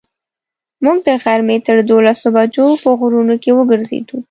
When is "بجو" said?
2.35-2.65